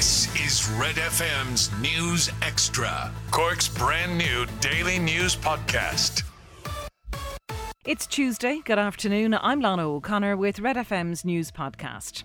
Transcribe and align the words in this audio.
This 0.00 0.34
is 0.46 0.66
Red 0.80 0.94
FM's 0.94 1.70
News 1.78 2.30
Extra, 2.40 3.12
Cork's 3.30 3.68
brand 3.68 4.16
new 4.16 4.46
daily 4.62 4.98
news 4.98 5.36
podcast. 5.36 6.22
It's 7.84 8.06
Tuesday. 8.06 8.62
Good 8.64 8.78
afternoon. 8.78 9.36
I'm 9.42 9.60
Lana 9.60 9.86
O'Connor 9.86 10.38
with 10.38 10.58
Red 10.58 10.76
FM's 10.76 11.22
News 11.22 11.52
Podcast. 11.52 12.22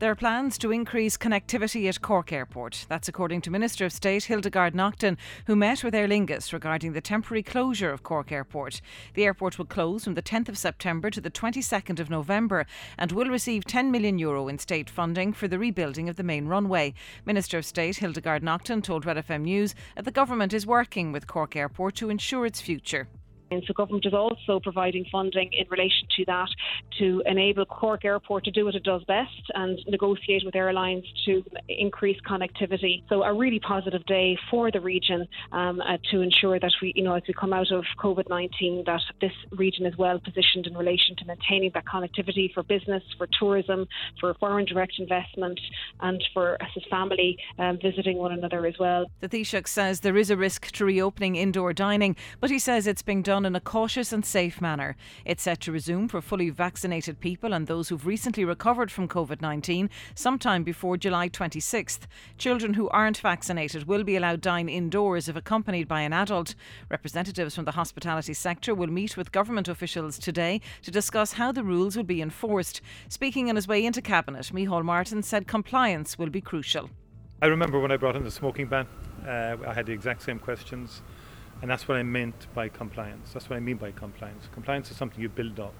There 0.00 0.10
are 0.10 0.14
plans 0.14 0.56
to 0.56 0.72
increase 0.72 1.18
connectivity 1.18 1.86
at 1.86 2.00
Cork 2.00 2.32
Airport. 2.32 2.86
That's 2.88 3.06
according 3.06 3.42
to 3.42 3.50
Minister 3.50 3.84
of 3.84 3.92
State 3.92 4.24
Hildegarde 4.24 4.74
Naughton, 4.74 5.18
who 5.46 5.54
met 5.54 5.84
with 5.84 5.94
Aer 5.94 6.08
Lingus 6.08 6.54
regarding 6.54 6.94
the 6.94 7.02
temporary 7.02 7.42
closure 7.42 7.92
of 7.92 8.02
Cork 8.02 8.32
Airport. 8.32 8.80
The 9.12 9.24
airport 9.24 9.58
will 9.58 9.66
close 9.66 10.04
from 10.04 10.14
the 10.14 10.22
10th 10.22 10.48
of 10.48 10.56
September 10.56 11.10
to 11.10 11.20
the 11.20 11.30
22nd 11.30 12.00
of 12.00 12.08
November 12.08 12.64
and 12.96 13.12
will 13.12 13.28
receive 13.28 13.66
10 13.66 13.90
million 13.90 14.18
euro 14.18 14.48
in 14.48 14.58
state 14.58 14.88
funding 14.88 15.34
for 15.34 15.48
the 15.48 15.58
rebuilding 15.58 16.08
of 16.08 16.16
the 16.16 16.22
main 16.22 16.46
runway. 16.46 16.94
Minister 17.26 17.58
of 17.58 17.66
State 17.66 17.98
Hildegarde 17.98 18.42
Naughton 18.42 18.80
told 18.80 19.04
Red 19.04 19.18
FM 19.18 19.42
News 19.42 19.74
that 19.96 20.06
the 20.06 20.10
government 20.10 20.54
is 20.54 20.66
working 20.66 21.12
with 21.12 21.26
Cork 21.26 21.54
Airport 21.54 21.96
to 21.96 22.08
ensure 22.08 22.46
its 22.46 22.62
future. 22.62 23.06
And 23.50 23.64
so 23.66 23.74
government 23.74 24.06
is 24.06 24.14
also 24.14 24.60
providing 24.60 25.04
funding 25.10 25.50
in 25.52 25.66
relation 25.68 26.06
to 26.16 26.24
that 26.26 26.48
to 26.98 27.22
enable 27.26 27.64
Cork 27.64 28.04
Airport 28.04 28.44
to 28.44 28.50
do 28.50 28.64
what 28.64 28.74
it 28.74 28.84
does 28.84 29.02
best 29.04 29.50
and 29.54 29.78
negotiate 29.88 30.42
with 30.44 30.54
airlines 30.54 31.04
to 31.24 31.42
increase 31.68 32.16
connectivity. 32.28 33.02
So 33.08 33.22
a 33.24 33.34
really 33.34 33.58
positive 33.58 34.04
day 34.06 34.38
for 34.50 34.70
the 34.70 34.80
region 34.80 35.26
um, 35.52 35.80
uh, 35.80 35.96
to 36.12 36.20
ensure 36.20 36.60
that 36.60 36.72
we, 36.80 36.92
you 36.94 37.02
know, 37.02 37.14
as 37.14 37.22
we 37.26 37.34
come 37.34 37.52
out 37.52 37.72
of 37.72 37.84
COVID-19, 37.98 38.86
that 38.86 39.00
this 39.20 39.32
region 39.50 39.84
is 39.84 39.96
well 39.98 40.20
positioned 40.20 40.66
in 40.66 40.76
relation 40.76 41.16
to 41.16 41.24
maintaining 41.24 41.72
that 41.74 41.84
connectivity 41.86 42.52
for 42.54 42.62
business, 42.62 43.02
for 43.18 43.26
tourism, 43.38 43.86
for 44.20 44.34
foreign 44.34 44.64
direct 44.64 44.94
investment, 44.98 45.58
and 46.00 46.22
for 46.32 46.60
us 46.62 46.68
as 46.76 46.82
family 46.88 47.36
um, 47.58 47.78
visiting 47.82 48.16
one 48.16 48.32
another 48.32 48.66
as 48.66 48.74
well. 48.78 49.06
The 49.20 49.28
Taoiseach 49.28 49.66
says 49.66 50.00
there 50.00 50.16
is 50.16 50.30
a 50.30 50.36
risk 50.36 50.70
to 50.72 50.84
reopening 50.84 51.34
indoor 51.36 51.72
dining, 51.72 52.14
but 52.40 52.50
he 52.50 52.58
says 52.58 52.86
it's 52.86 53.02
being 53.02 53.22
done 53.22 53.39
in 53.44 53.56
a 53.56 53.60
cautious 53.60 54.12
and 54.12 54.24
safe 54.24 54.60
manner. 54.60 54.96
It's 55.24 55.42
set 55.42 55.60
to 55.60 55.72
resume 55.72 56.08
for 56.08 56.20
fully 56.20 56.50
vaccinated 56.50 57.20
people 57.20 57.52
and 57.52 57.66
those 57.66 57.88
who've 57.88 58.06
recently 58.06 58.44
recovered 58.44 58.90
from 58.90 59.08
COVID 59.08 59.40
19 59.40 59.90
sometime 60.14 60.62
before 60.62 60.96
July 60.96 61.28
26th. 61.28 62.00
Children 62.38 62.74
who 62.74 62.88
aren't 62.90 63.18
vaccinated 63.18 63.86
will 63.86 64.04
be 64.04 64.16
allowed 64.16 64.40
dine 64.40 64.68
indoors 64.68 65.28
if 65.28 65.36
accompanied 65.36 65.88
by 65.88 66.00
an 66.00 66.12
adult. 66.12 66.54
Representatives 66.88 67.54
from 67.54 67.64
the 67.64 67.72
hospitality 67.72 68.34
sector 68.34 68.74
will 68.74 68.86
meet 68.86 69.16
with 69.16 69.32
government 69.32 69.68
officials 69.68 70.18
today 70.18 70.60
to 70.82 70.90
discuss 70.90 71.32
how 71.32 71.52
the 71.52 71.64
rules 71.64 71.96
will 71.96 72.04
be 72.04 72.22
enforced. 72.22 72.80
Speaking 73.08 73.48
on 73.48 73.56
his 73.56 73.68
way 73.68 73.84
into 73.84 74.02
Cabinet, 74.02 74.50
Micheál 74.52 74.84
Martin 74.84 75.22
said 75.22 75.46
compliance 75.46 76.18
will 76.18 76.30
be 76.30 76.40
crucial. 76.40 76.90
I 77.42 77.46
remember 77.46 77.80
when 77.80 77.90
I 77.90 77.96
brought 77.96 78.16
in 78.16 78.24
the 78.24 78.30
smoking 78.30 78.66
ban, 78.66 78.86
uh, 79.26 79.56
I 79.66 79.72
had 79.72 79.86
the 79.86 79.92
exact 79.92 80.22
same 80.22 80.38
questions. 80.38 81.00
And 81.62 81.70
that's 81.70 81.86
what 81.86 81.98
I 81.98 82.02
meant 82.02 82.46
by 82.54 82.68
compliance. 82.68 83.32
That's 83.32 83.50
what 83.50 83.56
I 83.56 83.60
mean 83.60 83.76
by 83.76 83.90
compliance. 83.92 84.48
Compliance 84.52 84.90
is 84.90 84.96
something 84.96 85.20
you 85.20 85.28
build 85.28 85.60
up. 85.60 85.74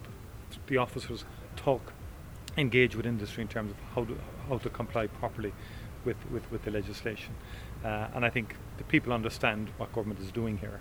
The 0.67 0.77
officers 0.77 1.25
talk, 1.57 1.93
engage 2.57 2.97
with 2.97 3.07
industry 3.07 3.43
in 3.43 3.49
terms 3.49 3.71
of 3.71 3.77
how 3.95 4.05
to, 4.05 4.19
how 4.49 4.59
to 4.59 4.69
comply 4.69 5.07
properly 5.07 5.53
with, 6.05 6.17
with, 6.31 6.51
with 6.51 6.63
the 6.65 6.71
legislation. 6.71 7.35
Uh, 7.85 8.09
and 8.15 8.25
I 8.25 8.31
think 8.31 8.57
the 8.79 8.85
people 8.85 9.13
understand 9.13 9.71
what 9.79 9.93
government 9.93 10.21
is 10.21 10.31
doing 10.31 10.59
here. 10.59 10.81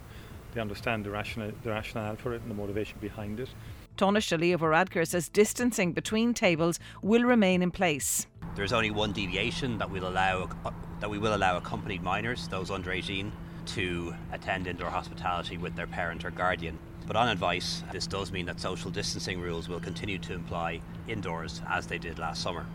They 0.53 0.61
understand 0.61 1.05
the 1.05 1.11
rationale, 1.11 1.51
the 1.63 1.69
rationale 1.69 2.15
for 2.15 2.33
it 2.33 2.41
and 2.41 2.49
the 2.49 2.55
motivation 2.55 2.97
behind 2.99 3.39
it. 3.39 3.49
Taoiseach 3.97 4.39
Leo 4.39 4.57
Varadkar 4.57 5.07
says 5.07 5.29
distancing 5.29 5.93
between 5.93 6.33
tables 6.33 6.79
will 7.01 7.23
remain 7.23 7.61
in 7.61 7.69
place. 7.69 8.27
There's 8.55 8.73
only 8.73 8.91
one 8.91 9.11
deviation 9.11 9.77
that 9.77 9.89
will 9.89 10.07
allow 10.07 10.49
that 10.99 11.09
we 11.09 11.17
will 11.17 11.35
allow 11.35 11.57
accompanied 11.57 12.01
minors, 12.01 12.47
those 12.49 12.71
under 12.71 12.91
18, 12.91 13.31
to 13.73 14.13
attend 14.31 14.67
indoor 14.67 14.89
hospitality 14.89 15.57
with 15.57 15.75
their 15.75 15.87
parent 15.87 16.25
or 16.25 16.31
guardian. 16.31 16.77
But 17.07 17.15
on 17.15 17.29
advice, 17.29 17.83
this 17.91 18.07
does 18.07 18.31
mean 18.31 18.45
that 18.45 18.59
social 18.59 18.91
distancing 18.91 19.41
rules 19.41 19.67
will 19.67 19.79
continue 19.79 20.19
to 20.19 20.35
apply 20.35 20.81
indoors 21.07 21.61
as 21.67 21.87
they 21.87 21.97
did 21.97 22.19
last 22.19 22.41
summer. 22.41 22.65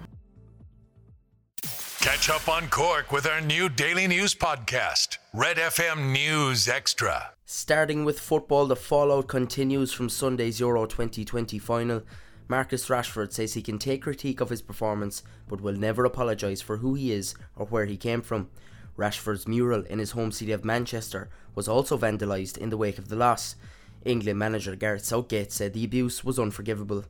Catch 2.00 2.28
up 2.28 2.48
on 2.48 2.68
Cork 2.68 3.12
with 3.12 3.26
our 3.26 3.40
new 3.40 3.68
daily 3.68 4.06
news 4.06 4.34
podcast, 4.34 5.18
Red 5.32 5.56
FM 5.56 6.12
News 6.12 6.68
Extra. 6.68 7.30
Starting 7.46 8.04
with 8.04 8.20
football, 8.20 8.66
the 8.66 8.76
fallout 8.76 9.26
continues 9.26 9.92
from 9.92 10.08
Sunday's 10.08 10.60
Euro 10.60 10.84
2020 10.84 11.58
final. 11.58 12.02
Marcus 12.46 12.88
Rashford 12.88 13.32
says 13.32 13.54
he 13.54 13.62
can 13.62 13.78
take 13.78 14.02
critique 14.02 14.40
of 14.40 14.50
his 14.50 14.60
performance 14.60 15.22
but 15.48 15.62
will 15.62 15.72
never 15.72 16.04
apologise 16.04 16.60
for 16.60 16.78
who 16.78 16.94
he 16.94 17.10
is 17.10 17.34
or 17.56 17.66
where 17.66 17.86
he 17.86 17.96
came 17.96 18.20
from. 18.20 18.50
Rashford's 18.96 19.48
mural 19.48 19.82
in 19.82 19.98
his 19.98 20.12
home 20.12 20.32
city 20.32 20.52
of 20.52 20.64
Manchester 20.64 21.28
was 21.54 21.68
also 21.68 21.98
vandalised 21.98 22.58
in 22.58 22.70
the 22.70 22.76
wake 22.76 22.98
of 22.98 23.08
the 23.08 23.16
loss. 23.16 23.56
England 24.04 24.38
manager 24.38 24.76
Gareth 24.76 25.04
Southgate 25.04 25.52
said 25.52 25.72
the 25.72 25.84
abuse 25.84 26.24
was 26.24 26.38
unforgivable. 26.38 27.04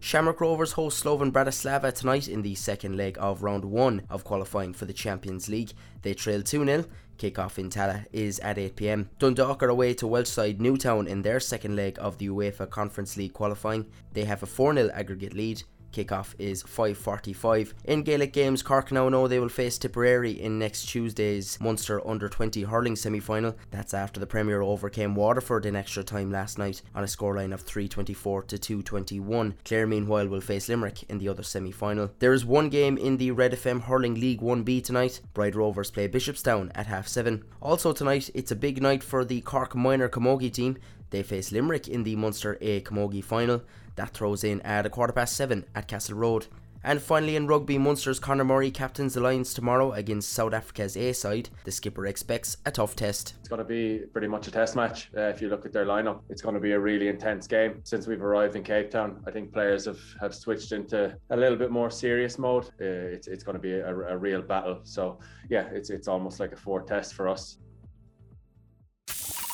Shamrock 0.00 0.40
Rovers 0.40 0.72
host 0.72 1.02
Slovan 1.02 1.32
Bratislava 1.32 1.92
tonight 1.92 2.28
in 2.28 2.42
the 2.42 2.54
second 2.54 2.96
leg 2.96 3.18
of 3.18 3.42
round 3.42 3.64
one 3.64 4.02
of 4.08 4.22
qualifying 4.22 4.72
for 4.72 4.84
the 4.84 4.92
Champions 4.92 5.48
League. 5.48 5.72
They 6.02 6.14
trail 6.14 6.40
2 6.40 6.64
0. 6.64 6.84
Kick-off 7.16 7.58
in 7.58 7.68
Tallaght 7.68 8.06
is 8.12 8.38
at 8.38 8.58
8pm. 8.58 9.08
Dundalk 9.18 9.60
are 9.60 9.68
away 9.68 9.94
to 9.94 10.06
Welsh 10.06 10.28
side 10.28 10.60
Newtown 10.60 11.08
in 11.08 11.22
their 11.22 11.40
second 11.40 11.74
leg 11.74 11.98
of 12.00 12.18
the 12.18 12.28
UEFA 12.28 12.70
Conference 12.70 13.16
League 13.16 13.32
qualifying. 13.32 13.86
They 14.12 14.24
have 14.24 14.44
a 14.44 14.46
4 14.46 14.74
0 14.74 14.90
aggregate 14.94 15.34
lead. 15.34 15.64
Kickoff 15.98 16.34
is 16.38 16.62
5.45. 16.62 17.72
In 17.84 18.04
Gaelic 18.04 18.32
games, 18.32 18.62
Cork 18.62 18.92
now 18.92 19.08
know 19.08 19.26
they 19.26 19.40
will 19.40 19.48
face 19.48 19.78
Tipperary 19.78 20.30
in 20.30 20.56
next 20.56 20.88
Tuesday's 20.88 21.58
Munster 21.60 22.06
Under 22.06 22.28
20 22.28 22.62
hurling 22.62 22.94
semi 22.94 23.18
final. 23.18 23.56
That's 23.72 23.92
after 23.92 24.20
the 24.20 24.26
Premier 24.26 24.62
overcame 24.62 25.16
Waterford 25.16 25.66
in 25.66 25.74
extra 25.74 26.04
time 26.04 26.30
last 26.30 26.56
night 26.56 26.82
on 26.94 27.02
a 27.02 27.08
scoreline 27.08 27.52
of 27.52 27.62
324 27.62 28.44
to 28.44 28.58
221. 28.58 29.54
Clare, 29.64 29.88
meanwhile, 29.88 30.28
will 30.28 30.40
face 30.40 30.68
Limerick 30.68 31.02
in 31.08 31.18
the 31.18 31.28
other 31.28 31.42
semi 31.42 31.72
final. 31.72 32.12
There 32.20 32.32
is 32.32 32.44
one 32.44 32.68
game 32.68 32.96
in 32.96 33.16
the 33.16 33.32
Red 33.32 33.54
FM 33.54 33.82
Hurling 33.82 34.14
League 34.14 34.40
1B 34.40 34.84
tonight. 34.84 35.20
Bride 35.34 35.56
Rovers 35.56 35.90
play 35.90 36.06
Bishopstown 36.06 36.70
at 36.76 36.86
half 36.86 37.08
seven. 37.08 37.42
Also 37.60 37.92
tonight, 37.92 38.30
it's 38.34 38.52
a 38.52 38.56
big 38.56 38.80
night 38.80 39.02
for 39.02 39.24
the 39.24 39.40
Cork 39.40 39.74
Minor 39.74 40.08
Camogie 40.08 40.52
team. 40.52 40.78
They 41.10 41.22
face 41.22 41.52
Limerick 41.52 41.88
in 41.88 42.04
the 42.04 42.16
Munster 42.16 42.58
A 42.60 42.80
Camogie 42.82 43.24
final. 43.24 43.62
That 43.96 44.10
throws 44.10 44.44
in 44.44 44.60
at 44.62 44.86
a 44.86 44.90
quarter 44.90 45.12
past 45.12 45.36
seven 45.36 45.64
at 45.74 45.88
Castle 45.88 46.16
Road. 46.16 46.46
And 46.84 47.02
finally, 47.02 47.34
in 47.34 47.48
rugby, 47.48 47.76
Munster's 47.76 48.20
Conor 48.20 48.44
Murray 48.44 48.70
captains 48.70 49.14
the 49.14 49.20
Lions 49.20 49.52
tomorrow 49.52 49.92
against 49.92 50.32
South 50.32 50.54
Africa's 50.54 50.96
A 50.96 51.12
side. 51.12 51.50
The 51.64 51.72
skipper 51.72 52.06
expects 52.06 52.56
a 52.66 52.70
tough 52.70 52.94
test. 52.94 53.34
It's 53.40 53.48
going 53.48 53.58
to 53.58 53.64
be 53.64 54.04
pretty 54.12 54.28
much 54.28 54.46
a 54.46 54.52
test 54.52 54.76
match. 54.76 55.10
Uh, 55.16 55.22
if 55.22 55.42
you 55.42 55.48
look 55.48 55.66
at 55.66 55.72
their 55.72 55.84
lineup, 55.84 56.20
it's 56.28 56.40
going 56.40 56.54
to 56.54 56.60
be 56.60 56.72
a 56.72 56.78
really 56.78 57.08
intense 57.08 57.48
game. 57.48 57.80
Since 57.82 58.06
we've 58.06 58.22
arrived 58.22 58.54
in 58.54 58.62
Cape 58.62 58.92
Town, 58.92 59.20
I 59.26 59.32
think 59.32 59.52
players 59.52 59.86
have, 59.86 60.00
have 60.20 60.32
switched 60.34 60.70
into 60.70 61.16
a 61.30 61.36
little 61.36 61.58
bit 61.58 61.72
more 61.72 61.90
serious 61.90 62.38
mode. 62.38 62.66
Uh, 62.80 63.10
it's, 63.10 63.26
it's 63.26 63.42
going 63.42 63.56
to 63.56 63.62
be 63.62 63.72
a, 63.72 63.88
a 63.88 64.16
real 64.16 64.40
battle. 64.40 64.78
So, 64.84 65.18
yeah, 65.50 65.68
it's, 65.72 65.90
it's 65.90 66.06
almost 66.06 66.38
like 66.38 66.52
a 66.52 66.56
four 66.56 66.82
test 66.82 67.14
for 67.14 67.28
us. 67.28 67.58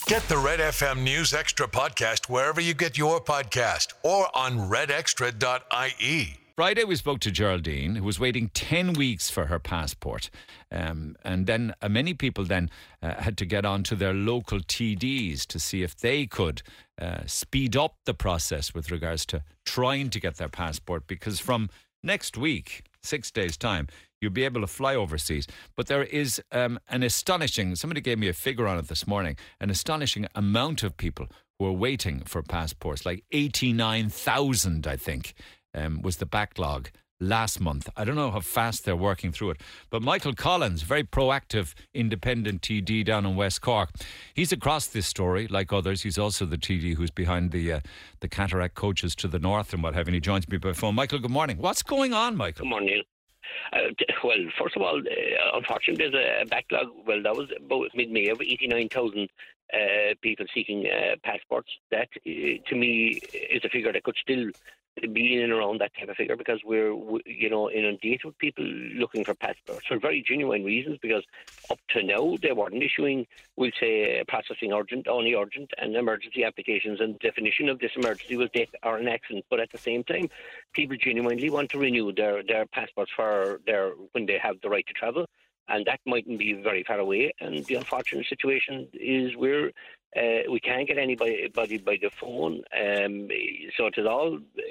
Get 0.06 0.22
the 0.28 0.36
Red 0.36 0.60
FM 0.60 1.02
News 1.02 1.32
Extra 1.32 1.66
podcast 1.66 2.28
wherever 2.28 2.60
you 2.60 2.74
get 2.74 2.98
your 2.98 3.22
podcast 3.22 3.94
or 4.02 4.28
on 4.36 4.58
redextra.ie. 4.58 6.36
Friday, 6.54 6.84
we 6.84 6.94
spoke 6.96 7.20
to 7.20 7.30
Geraldine, 7.30 7.96
who 7.96 8.04
was 8.04 8.20
waiting 8.20 8.50
10 8.52 8.92
weeks 8.92 9.30
for 9.30 9.46
her 9.46 9.58
passport. 9.58 10.28
Um, 10.70 11.16
and 11.24 11.46
then 11.46 11.72
uh, 11.80 11.88
many 11.88 12.12
people 12.12 12.44
then 12.44 12.68
uh, 13.02 13.14
had 13.14 13.38
to 13.38 13.46
get 13.46 13.64
on 13.64 13.82
to 13.84 13.96
their 13.96 14.12
local 14.12 14.60
TDs 14.60 15.46
to 15.46 15.58
see 15.58 15.82
if 15.82 15.96
they 15.96 16.26
could 16.26 16.62
uh, 17.00 17.20
speed 17.24 17.74
up 17.74 17.96
the 18.04 18.12
process 18.12 18.74
with 18.74 18.90
regards 18.90 19.24
to 19.26 19.42
trying 19.64 20.10
to 20.10 20.20
get 20.20 20.36
their 20.36 20.50
passport. 20.50 21.06
Because 21.06 21.40
from 21.40 21.70
next 22.02 22.36
week, 22.36 22.84
six 23.04 23.30
days' 23.30 23.56
time, 23.56 23.88
you'll 24.20 24.32
be 24.32 24.44
able 24.44 24.60
to 24.60 24.66
fly 24.66 24.94
overseas. 24.94 25.46
But 25.76 25.86
there 25.86 26.04
is 26.04 26.42
um, 26.52 26.78
an 26.88 27.02
astonishing, 27.02 27.76
somebody 27.76 28.00
gave 28.00 28.18
me 28.18 28.28
a 28.28 28.32
figure 28.32 28.66
on 28.66 28.78
it 28.78 28.88
this 28.88 29.06
morning, 29.06 29.36
an 29.60 29.70
astonishing 29.70 30.26
amount 30.34 30.82
of 30.82 30.96
people 30.96 31.28
who 31.58 31.66
are 31.66 31.72
waiting 31.72 32.20
for 32.24 32.42
passports, 32.42 33.06
like 33.06 33.24
89,000, 33.32 34.86
I 34.86 34.96
think, 34.96 35.34
um, 35.74 36.02
was 36.02 36.16
the 36.16 36.26
backlog 36.26 36.88
last 37.20 37.60
month. 37.60 37.88
I 37.96 38.04
don't 38.04 38.16
know 38.16 38.30
how 38.30 38.40
fast 38.40 38.84
they're 38.84 38.96
working 38.96 39.32
through 39.32 39.50
it. 39.50 39.60
But 39.90 40.02
Michael 40.02 40.34
Collins, 40.34 40.82
very 40.82 41.04
proactive 41.04 41.74
independent 41.92 42.62
TD 42.62 43.04
down 43.04 43.24
in 43.26 43.36
West 43.36 43.60
Cork, 43.60 43.90
he's 44.34 44.52
across 44.52 44.86
this 44.86 45.06
story 45.06 45.46
like 45.46 45.72
others. 45.72 46.02
He's 46.02 46.18
also 46.18 46.44
the 46.46 46.58
TD 46.58 46.94
who's 46.96 47.10
behind 47.10 47.50
the 47.50 47.72
uh, 47.72 47.80
the 48.20 48.28
cataract 48.28 48.74
coaches 48.74 49.14
to 49.16 49.28
the 49.28 49.38
north 49.38 49.72
and 49.72 49.82
what 49.82 49.94
have 49.94 50.08
you. 50.08 50.14
he 50.14 50.20
joins 50.20 50.48
me 50.48 50.58
by 50.58 50.72
phone. 50.72 50.94
Michael, 50.94 51.18
good 51.18 51.30
morning. 51.30 51.58
What's 51.58 51.82
going 51.82 52.12
on, 52.12 52.36
Michael? 52.36 52.64
Good 52.64 52.70
morning. 52.70 53.02
Uh, 53.72 53.78
well, 54.22 54.36
first 54.58 54.76
of 54.76 54.82
all, 54.82 54.98
uh, 54.98 55.56
unfortunately, 55.56 56.08
there's 56.08 56.42
a 56.42 56.46
backlog. 56.46 56.88
Well, 57.06 57.22
that 57.22 57.34
was 57.34 57.48
about 57.56 57.88
mid-May 57.94 58.28
of 58.28 58.40
89,000 58.40 59.28
uh, 59.72 59.76
people 60.22 60.46
seeking 60.54 60.86
uh, 60.86 61.16
passports. 61.22 61.70
That, 61.90 62.08
uh, 62.26 62.30
to 62.68 62.76
me, 62.76 63.20
is 63.32 63.64
a 63.64 63.68
figure 63.68 63.92
that 63.92 64.02
could 64.02 64.16
still 64.20 64.50
be 65.12 65.42
in 65.42 65.50
around 65.50 65.80
that 65.80 65.92
type 65.98 66.08
of 66.08 66.16
figure 66.16 66.36
because 66.36 66.60
we're, 66.64 66.92
you 67.26 67.50
know, 67.50 67.70
inundated 67.70 68.24
with 68.24 68.38
people 68.38 68.64
looking 68.64 69.24
for 69.24 69.34
passports 69.34 69.86
for 69.86 69.98
very 69.98 70.22
genuine 70.22 70.64
reasons. 70.64 70.98
Because 71.02 71.24
up 71.70 71.78
to 71.90 72.02
now 72.02 72.36
they 72.40 72.52
weren't 72.52 72.82
issuing, 72.82 73.26
we'll 73.56 73.72
say, 73.78 74.22
processing 74.28 74.72
urgent, 74.72 75.08
only 75.08 75.34
urgent, 75.34 75.70
and 75.78 75.96
emergency 75.96 76.44
applications. 76.44 77.00
And 77.00 77.18
definition 77.18 77.68
of 77.68 77.78
this 77.78 77.92
emergency 77.96 78.36
was 78.36 78.50
death 78.54 78.68
or 78.82 78.98
an 78.98 79.08
accident. 79.08 79.44
But 79.50 79.60
at 79.60 79.70
the 79.70 79.78
same 79.78 80.04
time, 80.04 80.30
people 80.72 80.96
genuinely 80.96 81.50
want 81.50 81.70
to 81.70 81.78
renew 81.78 82.12
their 82.12 82.42
their 82.42 82.66
passports 82.66 83.12
for 83.14 83.60
their 83.66 83.90
when 84.12 84.26
they 84.26 84.38
have 84.38 84.60
the 84.62 84.70
right 84.70 84.86
to 84.86 84.92
travel 84.92 85.26
and 85.68 85.86
that 85.86 86.00
mightn't 86.04 86.38
be 86.38 86.52
very 86.52 86.82
far 86.82 86.98
away. 86.98 87.32
And 87.40 87.64
the 87.64 87.76
unfortunate 87.76 88.26
situation 88.26 88.88
is 88.92 89.34
we're 89.36 89.72
uh, 90.16 90.50
we 90.50 90.60
can't 90.60 90.86
get 90.86 90.98
anybody 90.98 91.48
by 91.52 91.66
the 91.66 92.10
phone. 92.10 92.62
Um, 92.78 93.28
so 93.76 93.86
it 93.86 93.94
is 93.96 94.06
all, 94.06 94.36
uh, 94.36 94.62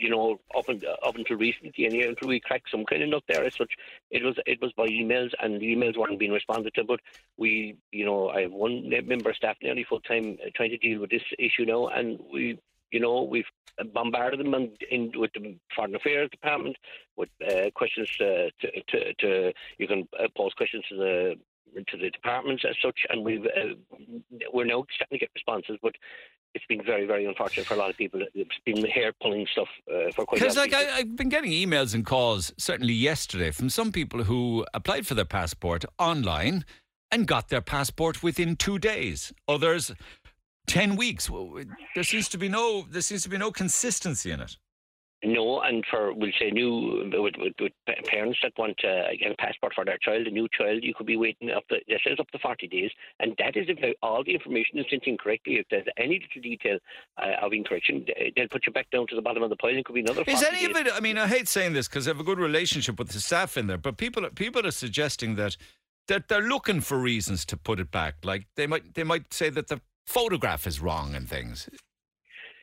you 0.00 0.10
know, 0.10 0.40
up, 0.56 0.68
and, 0.68 0.84
up 1.04 1.16
until 1.16 1.36
recently, 1.36 1.86
and 1.86 1.94
until 1.94 2.28
we 2.28 2.40
cracked 2.40 2.70
some 2.70 2.84
kind 2.84 3.02
of 3.02 3.08
nut 3.08 3.22
there 3.28 3.44
as 3.44 3.54
such, 3.54 3.72
it 4.10 4.22
was 4.22 4.36
it 4.46 4.60
was 4.60 4.72
by 4.72 4.86
emails, 4.86 5.32
and 5.40 5.60
the 5.60 5.74
emails 5.74 5.96
weren't 5.96 6.18
being 6.18 6.32
responded 6.32 6.74
to. 6.74 6.84
But 6.84 7.00
we, 7.36 7.76
you 7.92 8.04
know, 8.04 8.30
I 8.30 8.42
have 8.42 8.52
one 8.52 8.88
member 8.88 9.30
of 9.30 9.36
staff 9.36 9.56
nearly 9.62 9.84
full 9.84 10.00
time 10.00 10.38
trying 10.54 10.70
to 10.70 10.78
deal 10.78 11.00
with 11.00 11.10
this 11.10 11.22
issue 11.38 11.64
now, 11.64 11.88
and 11.88 12.18
we 12.32 12.58
you 12.90 13.00
know, 13.00 13.22
we've 13.22 13.44
bombarded 13.92 14.40
them 14.40 14.54
in, 14.54 14.72
in 14.90 15.12
with 15.14 15.30
the 15.34 15.56
Foreign 15.74 15.94
Affairs 15.94 16.30
Department 16.30 16.76
with 17.16 17.28
uh, 17.46 17.70
questions 17.74 18.08
uh, 18.20 18.48
to, 18.60 18.82
to, 18.88 19.14
to, 19.14 19.52
you 19.78 19.86
can 19.86 20.08
uh, 20.18 20.28
pose 20.36 20.54
questions 20.54 20.84
to 20.88 20.96
the 20.96 21.34
to 21.86 21.98
the 21.98 22.10
departments 22.10 22.64
as 22.68 22.74
such, 22.82 23.00
and 23.10 23.22
we've 23.22 23.44
uh, 23.44 23.74
we're 24.58 24.64
now 24.64 24.84
starting 24.94 25.18
to 25.18 25.18
get 25.18 25.30
responses, 25.34 25.78
but 25.80 25.92
it's 26.54 26.64
been 26.66 26.82
very, 26.84 27.06
very 27.06 27.24
unfortunate 27.24 27.66
for 27.66 27.74
a 27.74 27.76
lot 27.76 27.90
of 27.90 27.96
people. 27.96 28.20
It's 28.34 28.50
been 28.64 28.84
hair 28.84 29.12
pulling 29.22 29.46
stuff 29.52 29.68
uh, 29.88 30.10
for 30.14 30.24
quite. 30.24 30.40
A 30.40 30.46
while. 30.46 30.54
Because 30.54 30.56
like 30.56 30.74
I, 30.74 30.98
have 30.98 31.16
been 31.16 31.28
getting 31.28 31.52
emails 31.52 31.94
and 31.94 32.04
calls, 32.04 32.52
certainly 32.58 32.94
yesterday, 32.94 33.52
from 33.52 33.70
some 33.70 33.92
people 33.92 34.24
who 34.24 34.66
applied 34.74 35.06
for 35.06 35.14
their 35.14 35.24
passport 35.24 35.84
online 35.98 36.64
and 37.10 37.26
got 37.26 37.48
their 37.48 37.60
passport 37.60 38.22
within 38.22 38.56
two 38.56 38.78
days. 38.78 39.32
Others 39.46 39.92
10 40.66 40.96
weeks. 40.96 41.30
There 41.94 42.04
seems 42.04 42.28
to 42.30 42.38
be 42.38 42.48
no 42.48 42.86
there 42.90 43.00
seems 43.00 43.22
to 43.22 43.28
be 43.28 43.38
no 43.38 43.50
consistency 43.50 44.30
in 44.30 44.40
it. 44.40 44.56
No, 45.24 45.62
and 45.62 45.84
for 45.90 46.12
we'll 46.12 46.30
say 46.38 46.50
new 46.50 47.10
with, 47.12 47.34
with, 47.38 47.52
with 47.58 47.72
parents 48.06 48.38
that 48.42 48.52
want 48.56 48.76
to 48.78 49.08
get 49.20 49.32
a 49.32 49.36
passport 49.36 49.72
for 49.74 49.84
their 49.84 49.98
child, 49.98 50.28
a 50.28 50.30
new 50.30 50.46
child, 50.56 50.84
you 50.84 50.94
could 50.94 51.06
be 51.06 51.16
waiting 51.16 51.50
up 51.50 51.66
to 51.68 51.76
it 51.86 52.00
says 52.06 52.18
up 52.20 52.30
to 52.30 52.38
forty 52.38 52.68
days, 52.68 52.90
and 53.18 53.34
that 53.38 53.56
is 53.56 53.66
if 53.68 53.96
all 54.00 54.22
the 54.22 54.32
information 54.32 54.78
is 54.78 54.86
sent 54.88 55.04
in 55.06 55.18
correctly. 55.18 55.54
If 55.54 55.66
there's 55.70 55.86
any 55.96 56.20
little 56.20 56.42
detail 56.42 56.78
uh, 57.20 57.44
of 57.44 57.52
incorrection, 57.52 58.06
they'll 58.36 58.48
put 58.48 58.66
you 58.66 58.72
back 58.72 58.90
down 58.90 59.08
to 59.08 59.16
the 59.16 59.22
bottom 59.22 59.42
of 59.42 59.50
the 59.50 59.56
pile. 59.56 59.76
It 59.76 59.84
could 59.84 59.94
be 59.94 60.00
another. 60.02 60.22
Is 60.24 60.42
any 60.42 60.60
days. 60.60 60.70
of 60.70 60.76
it? 60.86 60.92
I 60.94 61.00
mean, 61.00 61.18
I 61.18 61.26
hate 61.26 61.48
saying 61.48 61.72
this 61.72 61.88
because 61.88 62.06
I 62.06 62.10
have 62.10 62.20
a 62.20 62.24
good 62.24 62.38
relationship 62.38 62.96
with 62.96 63.08
the 63.08 63.20
staff 63.20 63.56
in 63.56 63.66
there, 63.66 63.78
but 63.78 63.96
people 63.96 64.28
people 64.36 64.64
are 64.64 64.70
suggesting 64.70 65.34
that 65.34 65.56
that 66.06 66.28
they're 66.28 66.42
looking 66.42 66.80
for 66.80 66.96
reasons 66.96 67.44
to 67.46 67.56
put 67.56 67.80
it 67.80 67.90
back. 67.90 68.16
Like 68.22 68.46
they 68.54 68.68
might 68.68 68.94
they 68.94 69.04
might 69.04 69.34
say 69.34 69.50
that 69.50 69.66
the 69.66 69.80
photograph 70.06 70.64
is 70.64 70.80
wrong 70.80 71.16
and 71.16 71.28
things. 71.28 71.68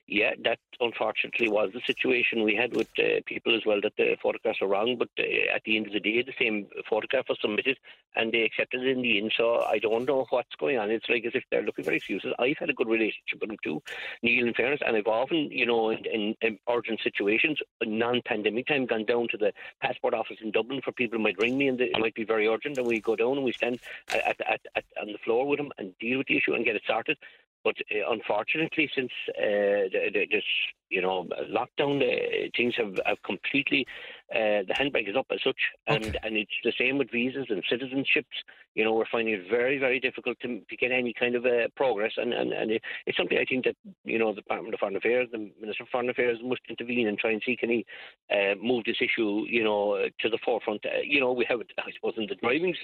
Yeah, 0.07 0.33
that 0.43 0.59
unfortunately 0.79 1.49
was 1.49 1.71
the 1.73 1.81
situation 1.85 2.43
we 2.43 2.55
had 2.55 2.75
with 2.75 2.89
uh, 2.99 3.21
people 3.25 3.55
as 3.55 3.65
well 3.65 3.81
that 3.81 3.95
the 3.97 4.15
photographs 4.21 4.61
are 4.61 4.67
wrong. 4.67 4.97
But 4.99 5.09
uh, 5.17 5.55
at 5.55 5.63
the 5.63 5.77
end 5.77 5.87
of 5.87 5.93
the 5.93 5.99
day, 5.99 6.21
the 6.21 6.33
same 6.39 6.67
photograph 6.87 7.25
was 7.27 7.39
submitted 7.41 7.79
and 8.15 8.31
they 8.31 8.43
accepted 8.43 8.83
it 8.83 8.89
in 8.89 9.01
the 9.01 9.17
end. 9.17 9.33
So 9.35 9.61
I 9.61 9.79
don't 9.79 10.05
know 10.05 10.27
what's 10.29 10.53
going 10.59 10.77
on. 10.77 10.91
It's 10.91 11.09
like 11.09 11.25
as 11.25 11.33
if 11.33 11.43
they're 11.49 11.63
looking 11.63 11.85
for 11.85 11.91
excuses. 11.91 12.33
I've 12.37 12.57
had 12.59 12.69
a 12.69 12.73
good 12.73 12.87
relationship 12.87 13.41
with 13.41 13.49
them 13.49 13.57
too, 13.63 13.81
Neil, 14.21 14.45
in 14.45 14.53
fairness, 14.53 14.81
and 14.85 14.95
I've 14.95 15.07
often, 15.07 15.49
you 15.51 15.65
know, 15.65 15.89
in, 15.89 16.05
in, 16.05 16.35
in 16.41 16.59
urgent 16.69 16.99
situations, 17.03 17.57
non-pandemic 17.83 18.67
time, 18.67 18.85
gone 18.85 19.05
down 19.05 19.27
to 19.29 19.37
the 19.37 19.53
passport 19.81 20.13
office 20.13 20.37
in 20.41 20.51
Dublin 20.51 20.81
for 20.83 20.91
people 20.91 21.17
who 21.17 21.23
might 21.23 21.39
ring 21.39 21.57
me 21.57 21.67
and 21.67 21.81
it 21.81 21.97
might 21.99 22.15
be 22.15 22.25
very 22.25 22.47
urgent, 22.47 22.77
and 22.77 22.85
we 22.85 23.01
go 23.01 23.15
down 23.15 23.37
and 23.37 23.43
we 23.43 23.53
stand 23.53 23.79
at, 24.13 24.39
at, 24.41 24.61
at, 24.75 24.85
on 25.01 25.07
the 25.07 25.17
floor 25.23 25.47
with 25.47 25.57
them 25.57 25.71
and 25.79 25.97
deal 25.97 26.19
with 26.19 26.27
the 26.27 26.37
issue 26.37 26.53
and 26.53 26.63
get 26.63 26.75
it 26.75 26.83
sorted. 26.85 27.17
But 27.65 27.77
uh, 27.91 28.11
unfortunately, 28.11 28.89
since 28.95 29.11
uh, 29.29 29.89
this 30.13 30.43
you 30.89 31.01
know 31.01 31.27
lockdown, 31.51 32.01
uh, 32.01 32.49
things 32.55 32.75
have, 32.77 32.99
have 33.05 33.21
completely 33.23 33.85
uh, 34.33 34.65
the 34.67 34.73
handbrake 34.73 35.07
is 35.07 35.15
up 35.15 35.27
as 35.31 35.39
such, 35.43 35.59
and 35.87 36.03
okay. 36.03 36.19
and 36.23 36.35
it's 36.35 36.51
the 36.63 36.73
same 36.79 36.97
with 36.97 37.11
visas 37.11 37.45
and 37.49 37.63
citizenships. 37.71 38.25
You 38.73 38.83
know, 38.83 38.93
we're 38.93 39.05
finding 39.11 39.35
it 39.35 39.49
very 39.49 39.77
very 39.77 39.99
difficult 39.99 40.39
to, 40.41 40.61
to 40.67 40.77
get 40.77 40.91
any 40.91 41.13
kind 41.13 41.35
of 41.35 41.45
uh, 41.45 41.67
progress, 41.75 42.13
and 42.17 42.33
and, 42.33 42.51
and 42.51 42.71
it, 42.71 42.81
it's 43.05 43.17
something 43.17 43.37
I 43.37 43.45
think 43.45 43.65
that 43.65 43.75
you 44.03 44.17
know 44.17 44.33
the 44.33 44.41
Department 44.41 44.73
of 44.73 44.79
Foreign 44.79 44.95
Affairs, 44.95 45.27
the 45.31 45.51
Minister 45.61 45.83
of 45.83 45.89
Foreign 45.89 46.09
Affairs, 46.09 46.39
must 46.43 46.61
intervene 46.69 47.07
and 47.07 47.19
try 47.19 47.31
and 47.31 47.41
see 47.45 47.55
can 47.55 47.69
he 47.69 47.85
uh, 48.31 48.55
move 48.61 48.85
this 48.85 48.97
issue, 48.99 49.45
you 49.47 49.63
know, 49.63 50.07
to 50.19 50.29
the 50.29 50.39
forefront. 50.43 50.83
Uh, 50.85 51.01
you 51.03 51.19
know, 51.19 51.31
we 51.31 51.45
have 51.47 51.59
I 51.77 51.91
suppose 51.93 52.15
in 52.17 52.25
the 52.27 52.35
driving 52.35 52.75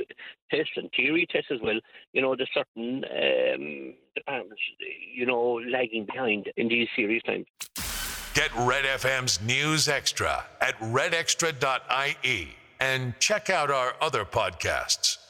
test 0.52 0.70
and 0.76 0.92
theory 0.96 1.26
test 1.30 1.48
as 1.52 1.60
well. 1.64 1.80
You 2.14 2.22
know, 2.22 2.36
there's 2.36 2.50
certain 2.54 3.04
um, 3.06 3.94
departments, 4.16 4.62
you 5.14 5.26
know, 5.26 5.60
lagging 5.68 6.06
behind 6.06 6.52
in 6.56 6.68
these 6.68 6.88
serious 6.96 7.24
times. 7.24 7.46
Get 8.34 8.50
Red 8.56 8.86
FM's 8.86 9.42
News 9.42 9.90
Extra 9.90 10.46
at 10.62 10.80
redextra.ie 10.80 12.56
and 12.80 13.14
check 13.20 13.50
out 13.50 13.70
our 13.70 13.94
other 14.00 14.24
podcasts. 14.24 15.22